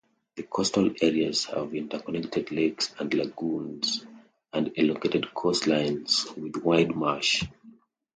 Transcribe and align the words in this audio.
The 0.35 0.41
coastal 0.41 0.91
areas 0.99 1.45
have 1.45 1.75
interconnected 1.75 2.49
lakes 2.51 2.91
and 2.97 3.13
lagoons 3.13 4.03
and 4.51 4.71
elongated 4.73 5.25
coastlines 5.35 6.35
with 6.35 6.63
wide 6.63 6.95
marsh. 6.95 7.43